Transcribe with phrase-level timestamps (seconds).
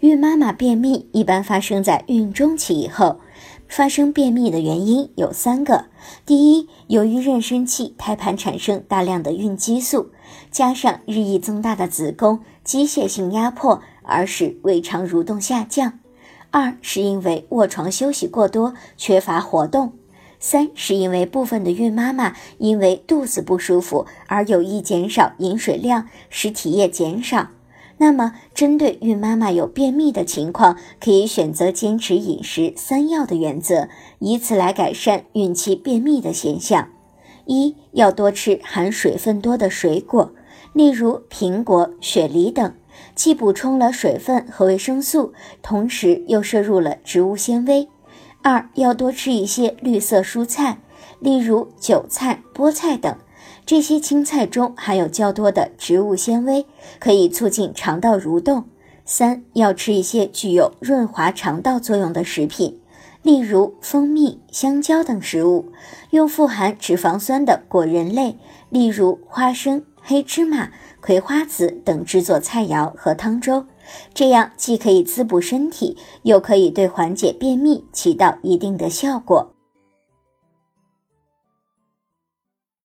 [0.00, 3.20] 孕妈妈便秘一般发生在孕中期以后。
[3.66, 5.86] 发生便秘的原因有三个：
[6.24, 10.10] 第一，由于妊娠期胎盘产生大量的孕激素，
[10.50, 15.98] 加上日益增大的子宫机械性压迫，而使胃肠蠕动下降；
[16.50, 19.90] 二是因为卧床休息过多，缺乏活动；
[20.40, 27.48] 三是因为部分的孕妈妈因为肚子不舒服而有意减少饮水量，使体液减少。
[28.00, 33.88] 那么，针对孕妈妈有便秘的情况，可以选择坚持饮食三要的原则，
[34.20, 36.88] 以此来改善孕期便秘的现象。
[37.46, 40.32] 一要多吃含水分多的水果，
[40.72, 42.74] 例如苹果、雪梨等，
[43.14, 47.88] 既补充了水分和维生素，同时又摄入了植物纤维。
[48.42, 50.78] 二要多吃一些绿色蔬菜，
[51.18, 53.16] 例如韭菜、菠菜等。
[53.68, 56.64] 这些青菜中含有较多的植物纤维，
[56.98, 58.64] 可以促进肠道蠕动。
[59.04, 62.80] 三要吃一些具有润滑肠道作用的食品，
[63.20, 65.66] 例如蜂蜜、香蕉等食物。
[66.12, 68.38] 用富含脂肪酸的果仁类，
[68.70, 70.70] 例如花生、黑芝麻、
[71.02, 73.66] 葵花籽等制作菜肴和汤粥，
[74.14, 79.52] 这样既可以滋补身体，又可以对缓解便秘起到一定的效果。